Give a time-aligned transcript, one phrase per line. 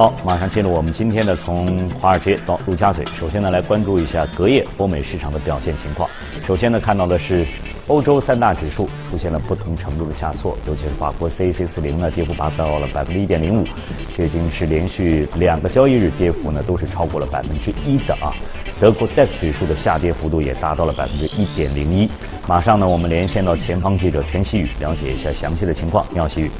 [0.00, 3.04] 好，马上进入我们今天的从华尔街到陆家嘴。
[3.20, 6.08] 首先呢，来关注一下隔夜欧美市场的表现情况。
[6.46, 7.46] 首先呢，看到的是
[7.86, 13.66] 欧洲三大指数出现了不同程度的下挫，尤其是法国 CAC 四零呢，跌幅达到了百分之一点零五，
[14.08, 18.32] 这已经是连续两个交易日跌幅呢都是超过了百分之一的啊。
[18.80, 22.08] 德国 DAX 指数的下跌幅度也达到了百分之一点零一。
[22.48, 26.06] 马上呢，我们连线到前方记者田希宇，了解一下详细的情况。
[26.08, 26.50] 你好，希宇。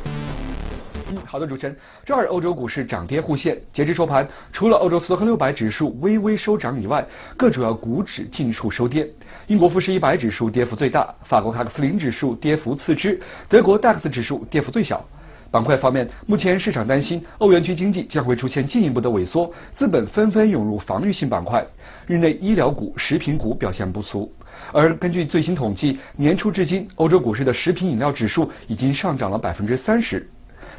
[1.24, 1.77] 好的，主持人。
[2.05, 7.05] 周二欧洲股市涨跌互现，截至收盘，除了欧洲斯托克六百指数微微收涨以外，
[7.37, 9.09] 各主要股指尽数收跌。
[9.46, 15.04] 英国富时一百指数跌幅最大，法国卡克斯林指数跌幅次之，德国 DAX 指数跌幅最小。
[15.51, 21.66] 板块方面，目前市场担心欧元区经济将会出现进一步的萎缩，资本纷纷涌入防御性板块。
[22.07, 24.32] 日内医疗股、食品股表现不俗。
[24.73, 30.30] 而根据最新统计，年初至今，欧洲股市的食品饮料指数已经上涨了百分之三十。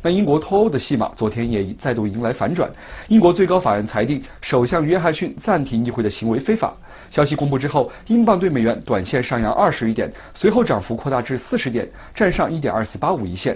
[0.01, 2.69] 那英国脱欧的戏码昨天也再度迎来反转，
[3.07, 6.75] 英国最高法院裁定首相约翰逊暂停议会的行为非法。
[7.09, 13.55] 消息公布之后，英镑对美元短线上扬二十余点，随后涨幅扩大至四十点，站上一点二四八五一线。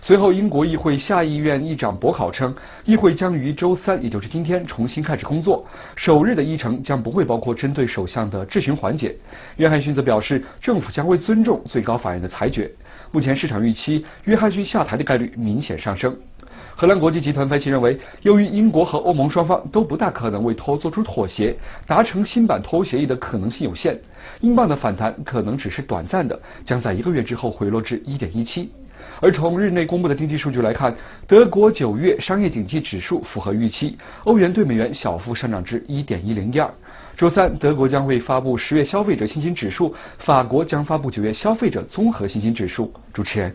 [0.00, 2.54] 随后，英国议会下议院议长博考称，
[2.84, 9.14] 议会将于周三，也就是今天重新开始工作，首日的议程将不会包括针对首相的质询环节。
[9.56, 12.70] 约翰逊则表示，政府将会尊重最高法院的裁决。
[13.12, 16.16] 目前市场预期约翰逊下台的概率明显上升。
[16.74, 21.54] 荷兰国际集团分析认为，由于英国和欧盟双方都不大可能为脱欧做出妥协，
[21.86, 24.00] 达成新版脱欧协议的可能性有限。
[24.40, 28.70] 英镑的反弹可能只是短暂的，将在一个月之后回落至一点一七。
[29.20, 30.94] 而从日内公布的经济数据来看，
[31.26, 36.72] 德国九月商业景气指数符合预期，欧元对美元小幅上涨至一点一零一二。
[37.16, 42.92] 周三，德国将会发布十月消费者信心指数，法国将发布九月消费者综合信心指数。
[43.12, 43.54] 主持人，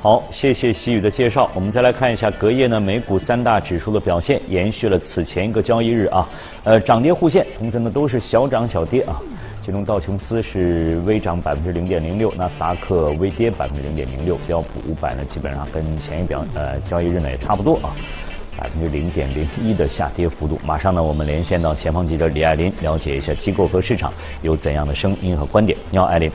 [0.00, 1.50] 好，谢谢习宇的介绍。
[1.54, 6.28] 我们再来看一下隔夜呢美股三大指数的表现，延续了此前一个交易日啊，
[6.64, 9.20] 呃涨跌互现，同时呢都是小涨小跌啊。
[9.64, 17.94] 其中道琼斯是微涨百分之零点零六，纳斯达克微跌百分之零点零六，标普五百呢基本上跟前一表呃交易日呢也差不多啊。
[18.56, 20.60] 百分之零点零一的下跌幅度。
[20.64, 25.76] 马上呢，我们连线到前方记者李爱林，了解一下机构和市场有怎样的声音和观点。
[25.90, 26.30] 你好，爱林。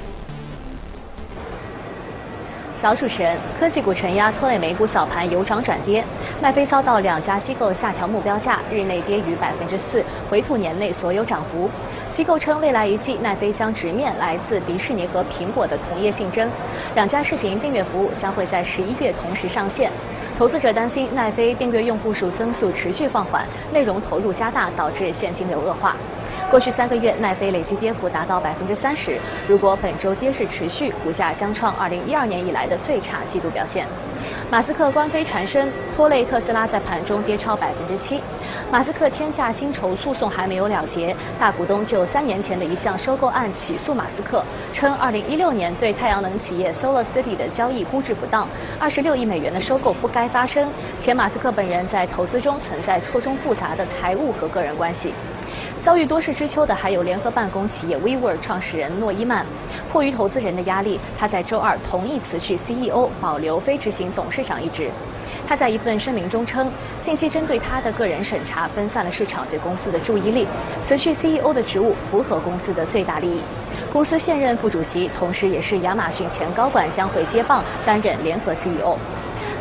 [2.80, 6.04] 早，主持人，科技股承压拖累美股早盘由涨转跌，
[6.40, 11.68] 奈飞遭到两家机构下调目标价，日内跌逾百分之四，回吐年内所有涨幅。
[12.14, 16.48] 机构称，未来一季奈飞将直面来自迪士尼和苹果的同业竞争，
[16.94, 19.92] 两家视频订阅服务将会在十一月同时上线。
[20.38, 23.44] 投资者担心奈飞订阅用户数增速持续放缓，
[23.74, 25.96] 内容投入加大，导致现金流恶化。
[26.52, 29.18] 过去三个月，奈飞累计跌幅达到百分之三十。
[29.48, 33.88] 如果本周跌势持续，股价将创二零一二年以来的最差季度表现。
[34.50, 38.22] 马斯克官非缠身，拖累特斯拉在盘中跌超百分之七。
[38.72, 44.42] 马斯克天价薪酬诉讼还没有了结，大股东就三年前的一项收购案起诉马斯克，
[44.72, 48.48] 称二零一六年对太阳能企业 Solar City 的交易估值不当，
[48.80, 50.70] 二十六亿美元的收购不该发生，
[51.02, 55.14] 且马斯克本人在投资中存在错综复杂的财务和个人关系。
[55.84, 59.46] 遭遇多事之秋的还有联合办公企业 WeWork 创始人诺伊曼。
[59.92, 64.90] 迫于投资人的压力，他在周二同意辞去 CEO，保留非执行董事长一职。
[65.48, 66.72] 他在一份声明中称，
[67.04, 70.48] 近期针对他的个人审查分散了市场对公司的注意力，
[70.86, 73.42] 辞去 CEO 的职务符合公司的最大利益。
[73.92, 78.98] 公司现任副主席，同时也是亚马逊前高管将会接棒担任联合 CEO。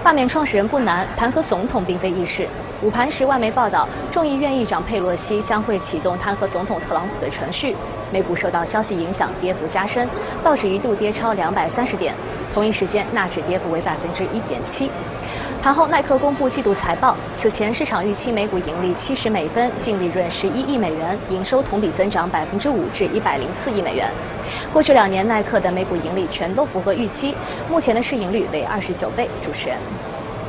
[0.02, 2.48] 罢免创始人不难，弹劾总统并非易事。
[2.82, 7.74] 午盘时，外媒报道，众议院议长佩洛西将会启动弹劾总统特朗普的程序。
[8.12, 10.06] 美股受到消息影响，跌幅加深，
[10.44, 12.14] 道指一度跌超两百三十点。
[12.52, 14.90] 同一时间，纳指跌幅为百分之一点七。
[15.62, 24.06] 盘后，耐克公布季度财报，此前市场预期每股盈利七十美分，净利润十一亿美元，营收同比增长百分之五至一百零四亿美元。
[24.70, 27.34] 过去两年，耐克的每股盈利全都符合预期，
[27.70, 29.28] 目前的市盈率为二十九倍。
[29.42, 29.78] 主持人，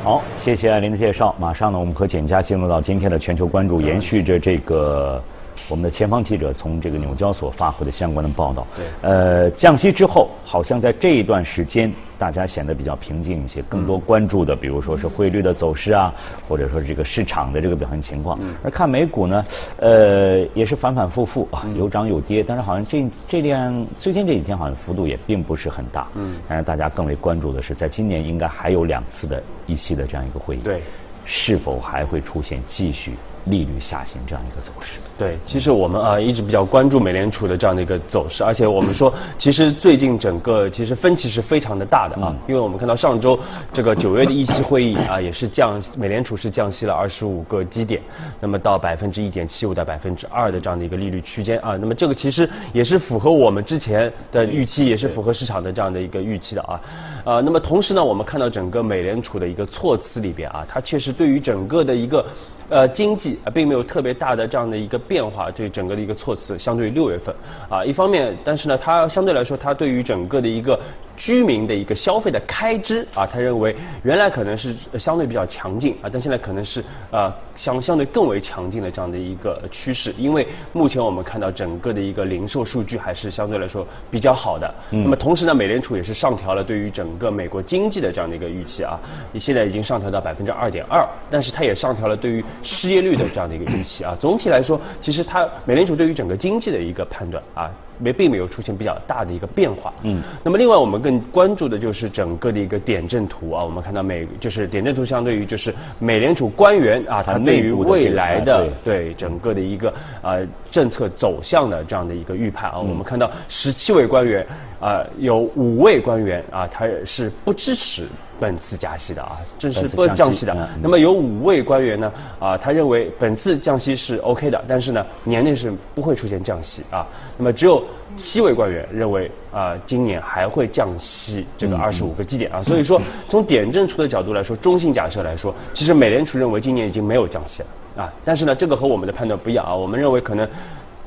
[0.08, 1.36] 好，谢谢艾琳的介绍。
[1.38, 5.22] 马上呢，我们和简佳进入到今天的全球关注，延续着这个
[5.68, 8.66] 我们的前方记者从这个纽交所发回的相关的报道。
[8.74, 11.92] 对，呃，降息之后，好像在这一段时间。
[12.18, 16.12] 大家显得比较平静一些，更多关注的，比如说是汇率的走势啊，
[16.48, 18.36] 或者说这个市场的这个表现情况。
[18.60, 26.08] 而看美股呢，呃，也是反反复复啊，有涨有跌，但是好像这这点最近这几天好像幅度也并不是很大。
[26.16, 26.40] 嗯。
[26.48, 30.60] 但是大家更为关注的是，在今年应该还有两次的一期的这样一个会议。
[30.64, 30.82] 对。
[31.30, 33.12] 是否还会出现继续
[33.44, 34.98] 利率下行这样一个走势。
[35.18, 43.38] 对，其实我们啊一直比较关注美联储的这样的一个走势，而且我们说，其实最近整个其实分歧是非常的大的啊，因为我们看到上周
[43.72, 48.00] 这个九月的议息会议啊，也是降美联储是降息了二十五个基点，
[48.40, 56.80] 那么到百分之一点七五到百分之二的这样的一个利率区间啊，那么这个其实也是符合我们之前的预期，也是符合市场的这样的一个预期的啊，
[57.24, 62.24] 啊，那么同时呢，我们看到整个美联储的一个措辞里边啊，它确实对于整个的一个。
[62.70, 67.34] 呃，经济啊并没有特别大的这样的一个变化，对整个的一个措辞，相对于六月份
[67.66, 70.78] 啊，一方面，但是呢，它相对来说，它对于整个的一个。
[71.18, 73.74] 居民的一个消费的开支啊，他认为
[74.04, 84.72] 原来可能是相对比较强劲啊，但现在可能是呃相相对更为强劲的这样的一个趋势，因为目前我们看到整个的一个零售数据还是相对来说比较好的。
[84.90, 88.98] 那么同时呢，美联储也是上调了对于整个美国经济的这样的一个预期啊，
[89.32, 94.16] 你现在已经上调到百分之二点二，但是它也上调了对于失业率的这样的一个预期啊。
[94.20, 97.68] 总体来说，其实它美联储对于整个经济的一个判断啊。
[98.00, 99.92] 没并没有出现比较大的一个变化。
[100.02, 109.90] 嗯，那么另外我们更关注的就是整个的一个点阵图啊，我们看到美就是点阵图相对于就是美联储官员啊，他对于未来的对整个的一个
[110.20, 114.46] 呃政策走向的这样的一个预判啊，我们看到十七位官员
[114.80, 118.06] 啊，有五位官员啊，他是不支持。
[118.40, 120.68] 本次加息的啊，这是不降息的。
[120.80, 127.04] 那么有五位官员呢啊，他认为本次降息是 OK 的，但是呢年内是不会出现降息啊。
[127.36, 127.82] 那么只有
[128.16, 132.62] 七位官员认为啊，今年还会降息这个二十五个基点啊。
[132.62, 138.12] 所以说从点阵图的角度来说，中性假设来说，其实美联储认为今年已经没有降息了啊。
[138.24, 139.74] 但是呢，这个和我们的判断不一样啊。
[139.74, 140.48] 我们认为可能。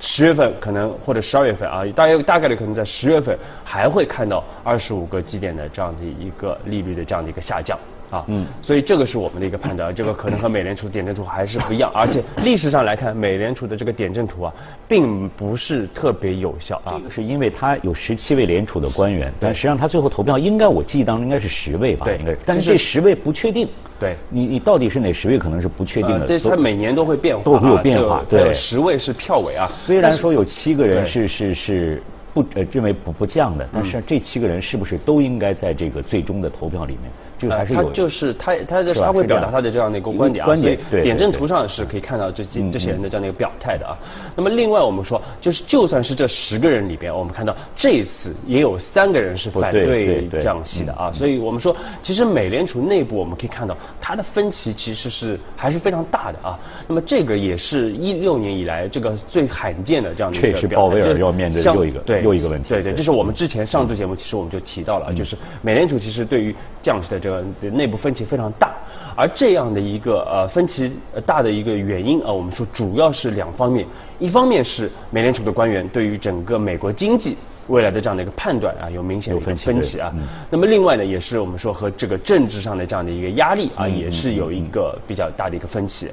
[0.01, 7.77] 十月份可能或者十二月份啊，大约大概率可能在十月份还会看到二十五个基点的这样的一个利率的这样的一个下降。
[8.11, 14.53] 啊，嗯，所以这个是我们的一个判断， 这个可能和美联储点阵图还是不一样，而且历史上来看，美联储的这个点阵图啊，
[14.87, 23.67] 并不是特别有效啊，这个是因为它有十七位联储的官员，但实际上它最后投票应该我记忆当中应该是十位吧，应该是，但是这十位不确定。
[23.99, 24.15] 对。
[24.29, 28.23] 你，你到底是哪十位可能是不确定的，这它每年都会变化，都会有变化。
[28.27, 32.03] 对，十位是票委啊，虽然说有七个人是是是
[32.33, 37.11] 不呃认为不不降的，但是这七个人是不是都应该在这个最终的投票里面？
[37.37, 43.97] 就还是有，他就是他，他的他会表达他的这样的一个观点啊，观点点阵图上是可以看到这这这些人的这样的一个表态的啊。
[44.35, 51.11] 那么另外我们说，就是就算是这十个人里边，我们看到这次也有三个人是反对降息的啊。
[51.11, 56.59] 所以我们说，其实美联储内部我们可以看到，它的分歧其实是还是非常大的啊。
[56.87, 60.51] 那么这个也是一六年以来这个最罕见的这样的一个。
[60.51, 62.69] 这是鲍威尔要面对又一个对又一个问题。
[62.69, 68.71] 对对，这是我们之前上周节目其实我们就提到了，就是美联储其实对于降息的这个内部分歧非常大，
[69.15, 70.91] 而这样的一个呃分歧
[71.25, 73.85] 大的一个原因啊，我们说主要是两方面，
[74.19, 77.35] 一方面是美联储的官员对于整个美国经济
[77.67, 80.13] 未来的这样的一个判断啊有明显的分歧啊，
[80.49, 86.09] 那么另外呢也是我们说和这个政治上的这样的一个压力啊也是有一个比较大的一个分歧。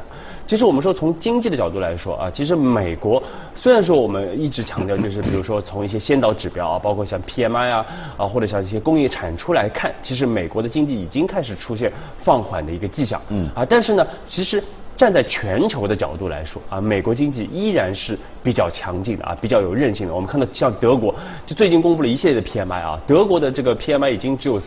[0.48, 3.22] 其实我们说从经济的角度来说啊，其实美国
[3.54, 7.86] 虽然说我们一直强调就是比如说从一些先导指标啊，包括像 PMI 啊
[8.16, 11.92] 啊或者像一些工业产出来看，其实美国的经济已经开始出现
[12.24, 13.20] 放缓的一个迹象。
[13.28, 14.64] 嗯啊，但是呢，其实
[14.96, 20.14] 站在全球的角度来说啊，美国经济依然是比较强劲的啊，比较有韧性的。
[20.14, 21.14] 我们看到像德国
[21.44, 24.58] 就最近公布了一系列的 PMI 啊，德国的这个 PMI 已经只有。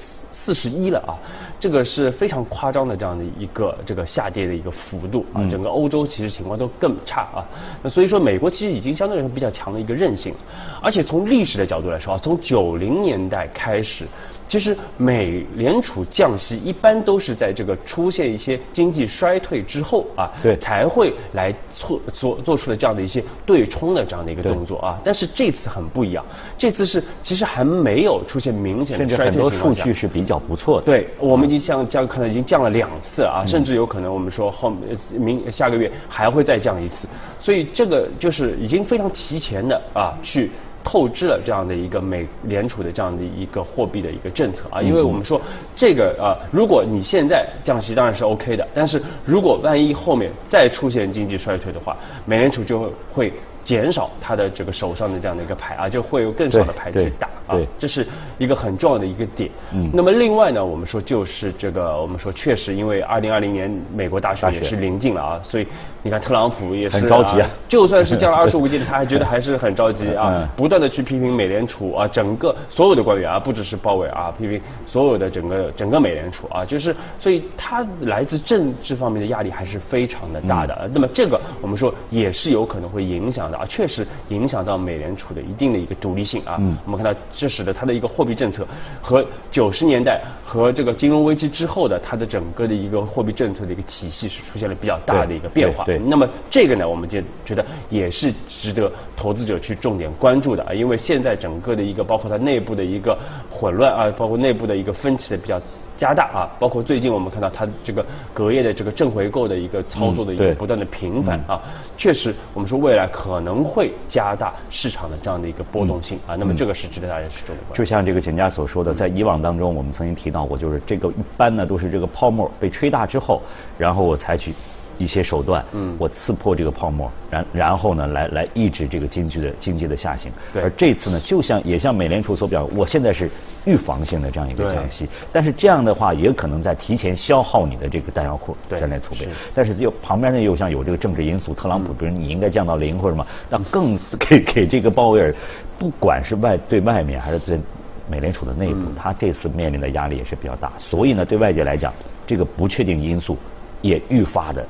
[0.43, 1.13] 四十一了啊，
[1.59, 7.45] 这个是非常夸张的这样的一个这个下跌的一个幅度啊，整个欧洲其实情况都更差啊，
[7.83, 10.33] 那所以说美国其实已经相对来说比较强的一个韧性，
[10.81, 14.05] 而且从历史的角度来说啊，从九零年代开始。
[14.51, 24.99] 其实美联储降息一般都是在这个出现一些经济衰退之后啊，对，才会来做做做出了这样的一些对冲的这样的一个动作啊。
[25.05, 26.25] 但是这次很不一样，
[26.57, 30.85] 这次是其实还没有出现明显的衰退很多数据是比较不错的。
[30.85, 34.69] 对，我们已经降降可能已经降了两次啊，甚至有可能我们说后
[35.17, 37.07] 明下个月还会再降一次，
[37.39, 40.51] 所以这个就是已经非常提前的啊去。
[40.83, 45.39] 透支了这样的一个美联储的这样的一个货币的一个政策啊，因为我们说
[45.75, 51.95] 这个啊，如果你现在降息当然是 OK 的，但是如果万一后面再出现经济衰退的话，
[52.25, 53.31] 美联储就会
[53.63, 58.05] 减少他的这个手上的这样的一个牌啊，就会有更少的牌去打啊，这是
[58.37, 59.49] 一个很重要的一个点。
[59.73, 65.67] 嗯，那么另外呢，我们说就是这个，我们说确实因为二零二零年美国大选也是临近了啊，所以
[66.01, 80.89] 你看特朗普也是很着急啊，就算是降了 二十五个他还觉得还是很着急啊， 不断的去批评美联储啊，整个所有的官员啊，不只是鲍威尔啊，批评所有的整个整个美联储啊，就是所以他来自政治方面的压力还是非常的大的。
[80.93, 83.50] 那么这个我们说也是有可能会影响。
[83.57, 86.57] 啊，确实影响到美联储的一定的一个独立性啊。
[86.59, 86.77] 嗯。
[86.85, 88.67] 我们看到，这使得它的一个货币政策
[89.01, 95.83] 和九十年代和这个金融危机之后的它的整个的一个货币政策的一个体系是出现了比较大的一个变化。
[95.83, 95.97] 对。
[95.99, 103.17] 那么这个呢，我们就觉得也是值得投资者去重点关注的啊，因为现在整个的一个包括它内部的一个
[103.49, 105.61] 混乱啊，包括内部的一个分歧的比较。
[105.97, 111.61] 加大啊，包括最近我们看到它这个隔夜的这个正回购的一个操作的一个不断的频繁啊，
[111.97, 117.57] 确实我们说未来可能会加大市场的这样的一个波动性啊，那么这个是值得大家去注意。
[117.73, 123.41] 就像这个简家所说的，在以往当中我们曾经提到过，就是这个一般呢都是这个泡沫被吹大之后，
[123.77, 124.53] 然后我采取。
[125.01, 130.31] 一些手段，嗯，我刺破这个泡沫，然然后呢，来来抑制这个经济的经济的下行。
[130.53, 130.61] 对。
[130.61, 133.29] 而这次呢，就像也像美联储所表，我现在是
[133.65, 139.27] 预防性的这样一个降息，但是这样的话也可能在提前消耗你的这个弹药库，在那储备。
[139.55, 143.97] 但是又旁边呢又像有这个政治因素，特朗普比如你应该降到零或者什么，那更
[144.29, 145.33] 给给这个鲍威尔，
[145.79, 147.59] 不管是外对外面还是在
[148.07, 150.71] 美联储的内部，他这次面临的压力也是比较大。
[150.77, 151.93] 所以呢，对外界来讲，
[152.27, 153.37] 这个不确定因素
[153.81, 154.65] 也愈发的。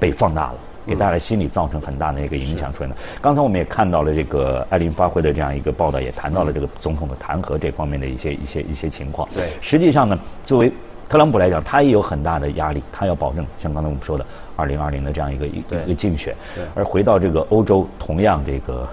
[0.00, 0.54] 被放大了，
[0.86, 2.96] 给大家心理造成很大的一个影响出来的。
[3.20, 9.28] 刚才我们也看到了这个艾琳发挥的这样一个报道，也谈到了这个总统的弹劾这方面的一些一些一些情况。
[9.34, 10.72] 对，实际上呢，作为
[11.08, 14.24] 特朗普来讲，他也有很大的压力，他要保证像刚才我们说的
[14.56, 16.34] 二零二零的这样一个一个竞选。
[16.54, 18.88] 对，而回到这个欧洲，同样这个。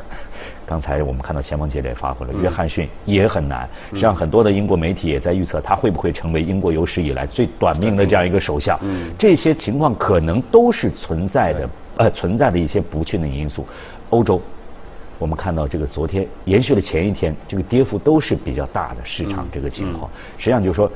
[0.68, 3.68] 刚才我们看到前方杰也发挥了，约翰逊也很难。
[3.92, 8.78] 实际上，很多的英国媒体也在预测他会不会成为英国有史以来最短命的这样一个首相。
[9.18, 13.66] 这些情况可能都是存在的，呃，存在的一些不确定因素。
[14.10, 14.42] 欧洲，
[15.18, 20.12] 我们看到这个昨天延续了前一天，这个跌幅都是比较大的市场这个情况。
[20.38, 20.92] 实际上就是说，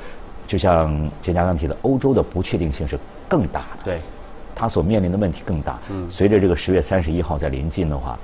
[0.47, 2.99] 就像钱家刚提的，欧洲的不确定性是
[3.29, 3.85] 更大的。
[3.85, 3.99] 对，
[4.53, 5.79] 他所面临的问题更大。
[5.89, 8.19] 嗯，随着这个十月三十一号在临近的话。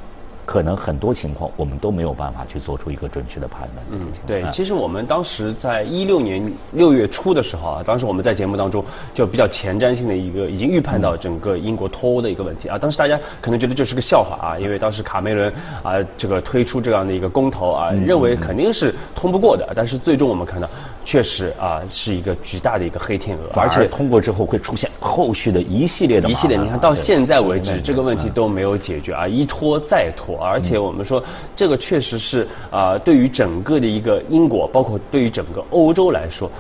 [0.48, 3.86] 可能很多情况我们都没有办法去做出一个准确的判断。
[3.92, 8.82] 嗯，对，其实我们当时在一六年六月初的时候啊，当时我们在节目当中
[9.14, 12.78] 就比较前瞻性的一个已经预判到整个英国脱欧的一个问题啊。
[12.78, 19.68] 当时大家可能觉得这是个笑话啊，因为当时卡梅伦啊这个推出这样的一个公投啊，认为肯定是通不过的。
[19.76, 20.70] 但是最终我们看到，
[21.10, 26.58] 确实啊是一个巨大的一个黑天鹅，而且通过之后会出现后续的一系列的一系列。
[26.58, 30.38] 你看到现在为止，这个问题都没有解决啊，一拖再拖。
[30.38, 31.24] 而且我们说，
[31.56, 36.52] 这个确实是啊，对于整个的一个英国，包括对于整个欧洲来说。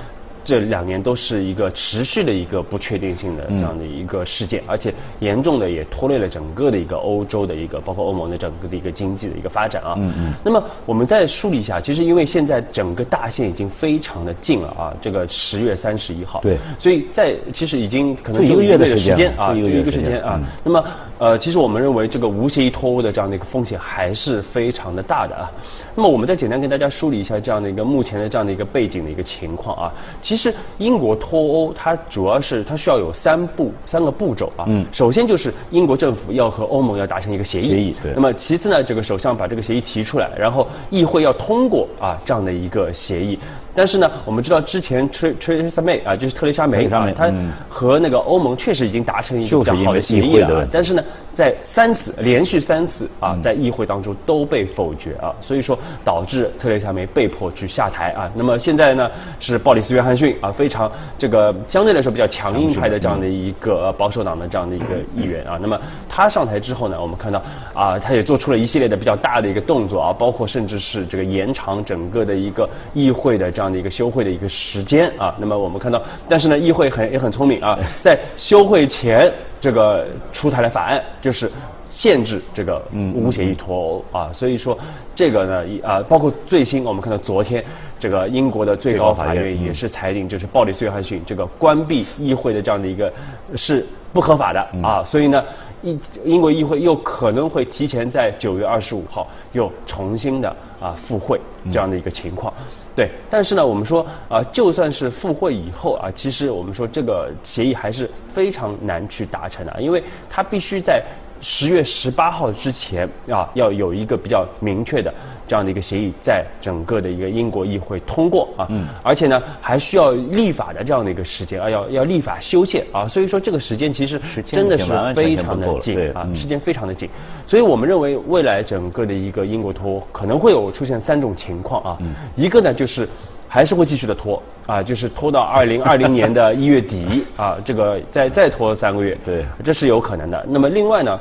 [0.48, 9.96] 这两年都是一个持续的一个不确定性的这样的一个事件，而且严重的也拖累了整个的一个欧洲的一个，包括欧盟的整个的一个经济的一个发展啊。
[9.98, 10.34] 嗯嗯。
[10.46, 16.39] 那么我们再梳理一下，其实因为现在整个大限已经非常的近了啊，这个十月三十一号。
[16.39, 16.58] 对。
[16.80, 20.39] 所以在其实已经可能一个月的时间啊，就一个时间啊。
[20.63, 20.82] 那么
[21.19, 25.51] 呃，其实我们认为这个无协议脱欧的这样的一个风险还是非常的大的啊。
[25.95, 29.91] 那么我们再简单跟大家梳理一下这样的一个目前的这样的一个背景的一个情况啊。
[30.21, 34.65] 其其实英国脱欧，它主要是它需要有三步三个步骤啊。
[34.67, 34.86] 嗯。
[34.91, 37.69] 首先就是英国政府要和欧盟要达成一个协议。
[37.69, 37.95] 协议。
[38.03, 38.13] 对。
[38.13, 43.39] 那么其次呢，这个首相把这个协议提出来，然后议会要通过啊这样的一个协议。
[43.77, 47.31] 但是呢，我们知道之前特特蕾莎梅啊，就是特蕾莎梅啊，她
[47.69, 50.62] 和那个欧盟确实已经达成一个比较好的协议了。
[50.62, 51.03] 啊但是呢，
[51.36, 58.27] 在三次连续三次啊，在议会当中都被否决啊，所以说导致特蕾莎梅被迫去下台啊。
[58.34, 65.60] 那么现在呢，是鲍里斯约翰逊啊，非常这个相对来说比较强硬派的这样的一个保守党的这样的一个议员啊。
[65.62, 65.79] 那么
[66.10, 67.39] 他上台之后呢，我们看到
[67.75, 73.66] 啊，他也做出了一系列的比较大的一个动作啊，包括甚至是这个延长整个的一个议会的这样。
[73.71, 81.51] 的一个休会的一个时间啊，那么我们看到，但是呢，议会很也很聪明啊，在休会前这个出台了法案，就是
[81.91, 82.81] 限制这个
[83.13, 84.77] 无协议脱欧啊，所以说
[85.15, 87.63] 这个呢啊，包括最新我们看到昨天
[88.00, 93.12] 这个英国的最高法院也是裁定，就是鲍里斯约翰逊这个关闭议会的这样的一个
[93.55, 95.43] 是不合法的啊，所以呢。
[95.81, 101.39] 英英国议会又可能会提前在九月二十五号又重新的啊复会
[101.72, 102.51] 这样的一个情况，
[102.96, 103.10] 对。
[103.29, 111.03] 但是呢，我们说啊，就算是复会以后啊，其实我们说这个协议还是非常难去达成的，因为它必须在
[111.41, 115.13] 十月十八号之前啊，要有一个比较明确的
[115.48, 127.10] 这样的一个协议，在整个的一个英国议会通过啊，嗯，而且呢，还需要立法的这样的一个时间啊，要要立法修宪啊，所以说这个时间其实真的是非常的紧啊，时间非常的紧，
[127.46, 131.98] 所以我们认为未来整个的一个英国脱欧可能会有出现三种情况啊，
[132.36, 133.08] 一个呢就是
[133.48, 140.46] 还是会继续的拖啊，就是拖到二零 二零年的一月底啊，这个再再拖三个月，对，这是有可能的。
[140.50, 141.20] 那么另外呢？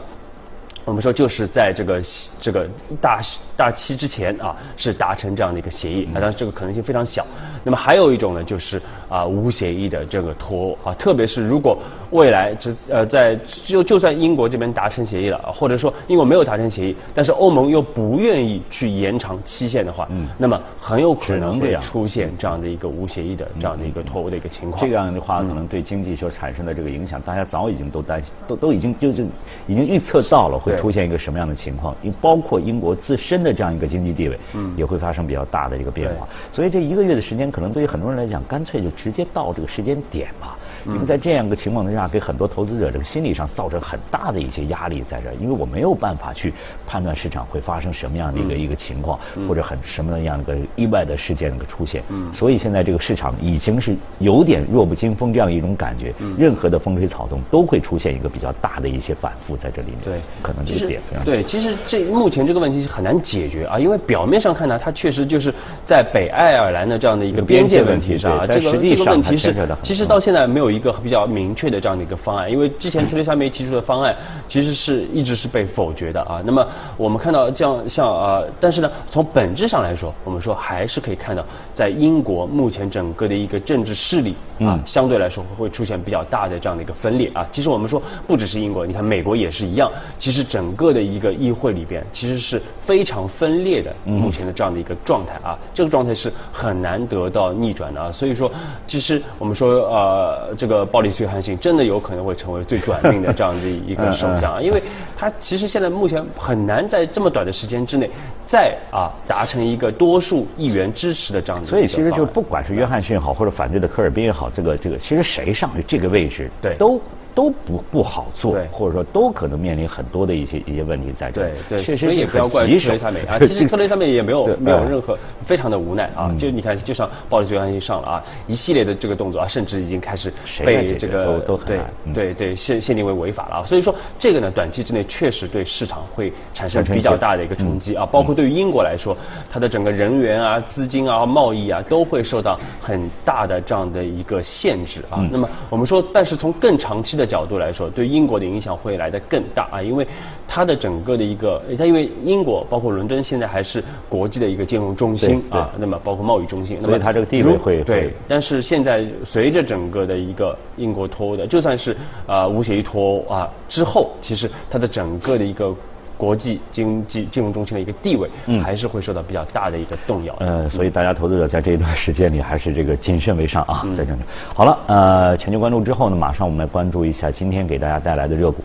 [0.85, 2.01] 我们说就是在这个
[2.41, 2.65] 这个
[3.01, 3.21] 大
[3.57, 7.27] 大期之前啊，是达成这样的一个协议，啊，但是这个可能性非常小。
[7.65, 11.77] 那么还有一种呢，就是啊无协议的这个脱欧啊，特别是如果
[12.11, 13.37] 未来这呃在
[13.67, 24.81] 就就算英国这边达成协议了，或者说英国没有达成协议，但是欧盟又不愿意去延长期限的话，嗯，那么很有可能会出现这样的一个无协议的这样的一个脱欧的一个情况。
[24.81, 29.27] 这样的话，可能对经济所产生的这个影响，大家早已经都担心，都都已经就是
[29.67, 30.77] 已经预测到了会。
[30.77, 31.97] 出现一个什么样的情况？
[32.03, 36.29] 你包括英国自身的这样一个经济地位，嗯，也会发生比较大的一个变化。
[36.53, 40.55] 所以这一个月的时间，可能对于很多人来讲，干脆就直接到这个时间点吧。
[40.85, 45.35] 因为在这样一个情况之下，给很多投资者这个心理上造成很大的一些压力在这儿。
[45.41, 46.53] 因为我没有办法去
[46.85, 52.03] 判断市场会发生什么样的一个一个情况，或者很什么样的一个意外的事件的出现。
[52.09, 56.13] 嗯，所以现在这个市场已经是有点弱不禁风这样一种感觉。
[56.19, 59.99] 嗯，任何的风吹草动都会出现一个比较大的一些反复在这里面。
[60.05, 61.01] 对，可能就是点。
[61.25, 65.53] 对，其实这目前这个问题是很难解决啊，因为表面上看呢，它确实就是
[65.85, 71.57] 在北爱尔兰的这样的一个边界问题上啊，这个这个问题是其实到现在没有一个比较明。
[71.57, 74.13] 确的这样的一个方案，因为之前特雷莎梅提出的方案
[74.49, 76.43] 其实是一直是被否决的啊。
[76.45, 76.67] 那么
[76.97, 87.47] 我们看到这样像啊，但是呢，从本质上来说，我们说还是可以看到，在英国目前整个的一个政治势力啊，相对来说会出现比较大的这样的一个分裂啊。
[87.53, 89.89] 其实我们说不只是英国，你看美国也是一样。
[90.19, 98.11] 其实整个的一个议会里边其实是非常分裂的，目前的这样的一个状态啊，这个状态是很难得到逆转的啊。
[98.11, 98.51] 所以说，
[98.89, 101.37] 其实我们说呃，这个鲍里斯约翰。
[101.61, 104.83] 真的有可能会成为最短命的这样的一个首相，因为
[105.17, 108.09] 他其实现在目前很难在这么短的时间之内
[108.47, 111.69] 再啊达成一个多数议员支持的这样的。
[111.69, 117.01] 所以其实就不管是约翰逊也好，或者反对的科尔宾也好，这个这个其实谁上去这个位置，对都。
[117.37, 121.43] 都不不好做，或者说都可能面临很多的一些一些问题在这。
[121.43, 123.39] 对对，确实也不要怪特雷莎梅啊。
[123.39, 126.35] 其实特雷上面也没有没有任何非常的无奈啊。
[126.41, 130.33] 就你看，就像鲍里斯约翰逊上了啊，一系列的这个动作啊，甚至已经开始
[130.65, 131.79] 被这个对
[132.15, 133.65] 对对限限定为违法了啊。
[133.67, 138.07] 所以说这个呢，短期之内确实对市场会产生比较大的一个冲击啊。
[138.07, 139.15] 包括对于英国来说，
[139.51, 145.21] 它的整个人员啊、资金啊、贸易啊，都会受到很大的这样的一个限制啊。
[145.31, 147.26] 那么我们说，但是从更长期的。
[147.27, 150.07] 角度来说，对英国的影响会来得更大啊，因为
[150.47, 158.13] 它的整个的一个，它因为英国包括伦敦现在还是国际的一个金融中心啊，那么包括贸易中心，所以它这个地位会对。
[158.29, 165.75] 但是现在随着整个的一个英国脱欧的，就算是啊无协议脱欧啊之后，其实它的整个的一个。
[166.17, 170.35] 国际经济金融中心的一个地位，嗯，还是会受到比较大的一个动摇。
[170.41, 174.21] 呃，所以大家投资者在这一段时间里还是这个谨慎为上啊，在这里。
[174.55, 178.65] 好了，呃，全球关注之后呢，马上我们来关注一下今天给大家带来的热股。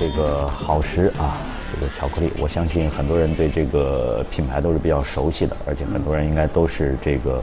[0.00, 1.38] 这个好时啊，
[1.72, 7.40] 这个巧克力，我相信很多人对这个品牌都是比较熟悉的，而且很多人应该都是这个。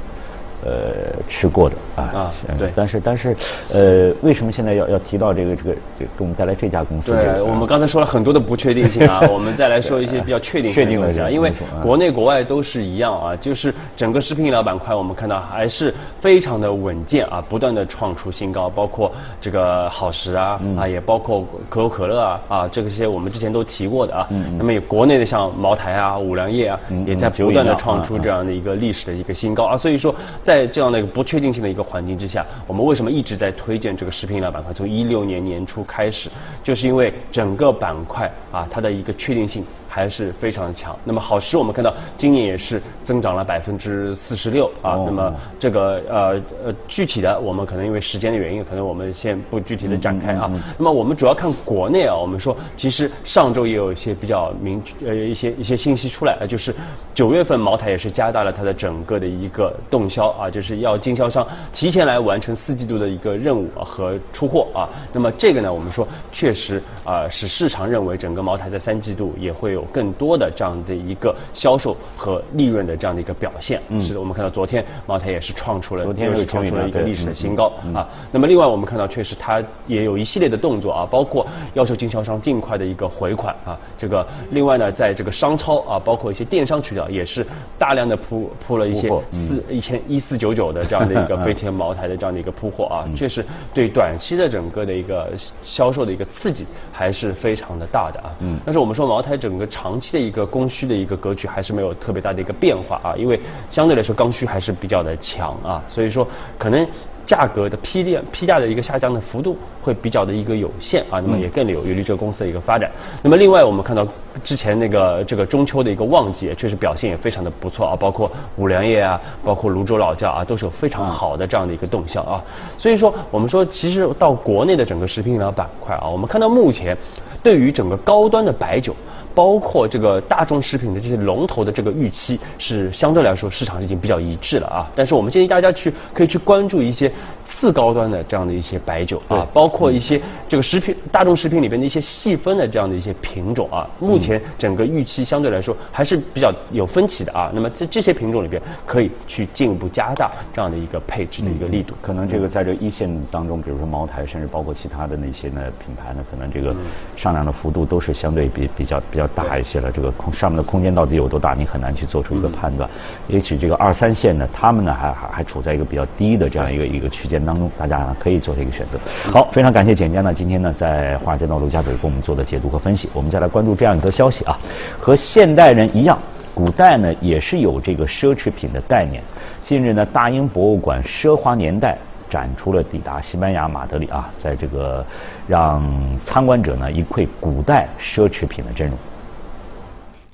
[0.65, 3.35] 呃，吃过的啊，对，但是但是，
[3.71, 7.11] 呃，为什么现在要要提到这个这个给给我们带来这家公司？
[7.11, 11.51] 对，我们刚才说了很多的不确定性啊， 我们再来说一些比较确定确定的啊，因为
[11.83, 34.71] 国内国外都是一样啊，就是整个食品饮料板块，我们看到还是非常的稳健啊，不断的创出新高，包括这个好时啊啊，也包括可口可乐啊啊，这个些我们之前都提过的啊，那么有国内的像茅台啊、五粮液啊，也在不断的创出这样的一个历史的一个新高啊，所以说在在这样的一个不确定性的一个环境之下，我们为什么一直在推荐这个食品饮料板块？
[34.71, 36.29] 从一六年年初开始，
[36.63, 39.65] 就是因为整个板块啊，它的一个确定性。
[39.95, 40.93] 还是非常强。
[41.05, 44.99] 那么好时，我们看到今年也是增长了百分之四十六啊。
[45.05, 50.51] 那么这个呃呃具体的，我们可能因为时间的原因，可能我们先不具体的展开啊。
[50.77, 56.75] 那么我们主要看国内啊，我们说其实上周也有一些比较明呃一些一些信息出来，就是
[57.13, 64.89] 九月份茅台也是加大了它的整个的一个动销啊，就是要经销商提前来完成四季度的一个任务和出货啊。
[65.13, 69.84] 那么这个呢，我们说确实啊，使市场认为整个茅台在三季度也会有。
[69.91, 73.81] 更多的这样的一个销售和利润的这样的一个表现。
[73.89, 78.07] 嗯是的，我们看到昨天茅台也是创出了，昨天又是是创出了一个历史的嗯新高嗯啊。
[78.31, 83.77] 那么另外我们看到，确实它也有一系列的动作啊，包括要求经销商尽快的一个回款啊。
[83.97, 87.45] 这个另外呢，在这个商超啊，包括一些电商渠道，也是
[87.77, 98.35] 大量的铺铺了一些四一千一四九九的这样的一个飞天茅台的这样的一个铺货啊，确实对短期的整个的一个销售的一个刺激还是非常的大的啊。
[98.39, 103.37] 嗯但是我们说茅台整个长期的一个供需的一个格局还是没有特别大的一个变化啊，因为
[103.69, 106.25] 相对来说刚需还是比较的强啊，所以说
[106.57, 106.87] 可能。
[107.25, 112.87] 价格的批量批价的一个下降的幅度会比较的一个有限啊，那么也更有有利这个公司的一个发展。
[113.23, 114.07] 那么另外我们看到
[114.43, 122.39] 之前那个这个中秋的一个旺季，确实表现也非常的不错啊，包括五粮液啊，包括泸州老窖啊，都是有非常好的这样的一个动向啊。
[122.77, 126.95] 所以说我们说，其实到国内的整个食品饮料板块啊，我们看到目前
[127.41, 128.95] 对于整个高端的白酒。
[129.35, 137.11] 包括这个大众食品的这些龙头的这个预期是相对来说市场已经比较一致了啊，但是我们建议大家去可以去关注一些
[137.45, 151.93] 次高端的这样的一些白酒啊，包括一些这个食品大众食品里边的一些细分的这样的一些品种啊，目前整个预期相对来说还是比较有分歧的啊，那么在这些品种里边可以去进一步加大这样的一个配置的一个力度。
[152.01, 156.73] 可能这个在这一线当中，比如说茅台，甚至包括其他的那些呢品牌呢，可能这个
[157.17, 159.91] 上涨的幅度都是相对比比较比较大一些了。
[159.91, 162.89] 这个空上面的空间到底有多大，你很难去做出一个判断。
[163.27, 168.99] 也许这个二三线呢，他们呢还还还处在一个比较低的这样一个一个区间当中，大家呢可以做这个选择。
[169.31, 173.09] 好，非常感谢简家呢今天呢在华尔街道陆家嘴给我们做的解读和分析。
[173.13, 174.57] 我们再来关注这样一则消息啊，
[174.99, 176.17] 和现代人一样。
[176.53, 179.21] 古代呢也是有这个奢侈品的概念。
[179.61, 181.97] 近日呢，大英博物馆奢华年代
[182.29, 185.05] 展出了抵达西班牙马德里啊，在这个
[185.47, 185.83] 让
[186.23, 188.97] 参观者呢一窥古代奢侈品的真容。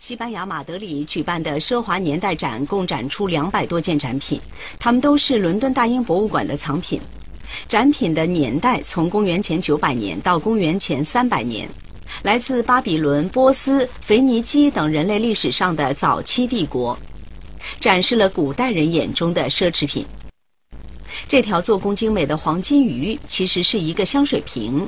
[0.01, 4.41] 西班牙马德里举办的奢华年代展共展出两百多件展品，
[4.79, 6.99] 它们都是伦敦大英博物馆的藏品。
[7.69, 11.69] 展品的年代从公元前九百年到公元前三百年，
[12.23, 16.97] 来自巴比伦、波斯、腓尼基等人类历史上的早期帝国，
[17.79, 20.03] 展示了古代人眼中的奢侈品。
[21.27, 24.87] 这条做工精美的黄金鱼其实是一个香水瓶。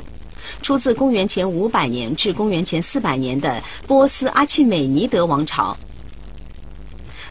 [0.62, 5.76] 出自公元前五百年至公元前四百年的波斯阿契美尼德王朝。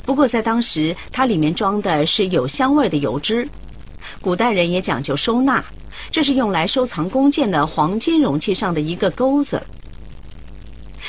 [0.04, 3.48] 不过在当时，它里面装的是有香味的油脂。
[4.20, 5.64] 古代人也讲究收纳，
[6.10, 9.62] 这是用来收藏弓箭的黄金容器上的一个钩子。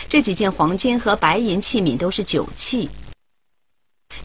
[0.09, 2.89] 这几件黄金和白银器皿都是酒器。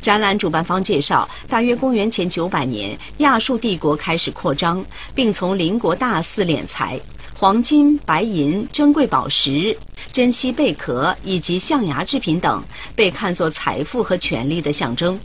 [0.01, 4.85] 展览主办方介绍，大约公元前九百年，亚述帝国开始扩张，
[5.15, 7.01] 并从邻国大肆敛财。
[7.35, 9.77] 黄金、白银、珍贵宝石、
[10.13, 12.63] 珍稀贝壳以及象牙制品等，
[12.97, 15.19] 被看作财富和权力的象征，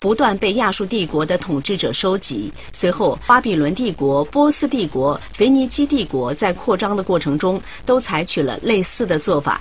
[0.00, 2.50] 不断被亚述帝国的统治者收集。
[2.72, 9.60] 随后，巴比伦帝国、波斯帝国、腓尼基帝国在扩张的过程中，都采取了类似的做法。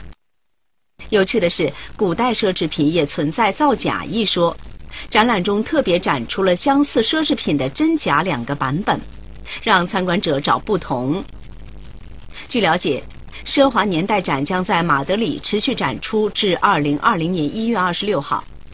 [1.10, 4.56] 有趣的是，古代奢侈品也存在造假一说。
[5.10, 9.00] 展览中特别展出了相似奢侈品的真假两个版本，
[9.64, 11.24] 让参观者找不同。
[12.48, 13.04] 据了解，
[13.46, 18.44] 奢华年代展将在马德里持续展出至二零二零年一月二十六号。